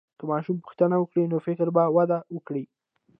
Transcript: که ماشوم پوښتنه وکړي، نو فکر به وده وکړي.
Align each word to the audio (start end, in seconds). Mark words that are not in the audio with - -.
که 0.19 0.23
ماشوم 0.31 0.57
پوښتنه 0.65 0.95
وکړي، 0.97 1.23
نو 1.31 1.37
فکر 1.47 1.67
به 1.75 1.83
وده 1.95 2.19
وکړي. 2.35 2.63